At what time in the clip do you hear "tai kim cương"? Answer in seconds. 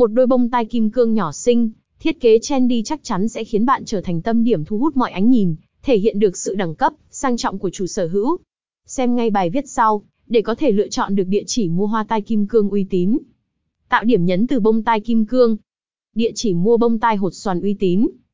0.50-1.14, 12.04-12.70, 14.82-15.56